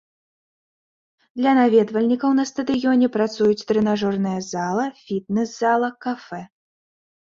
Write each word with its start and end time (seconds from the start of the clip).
Для 1.41 1.51
наведвальнікаў 1.59 2.31
на 2.39 2.47
стадыёне 2.53 3.13
працуюць 3.19 3.65
трэнажорная 3.75 4.35
зала, 4.51 4.85
фітнес-зала, 5.07 5.97
кафэ. 6.07 6.47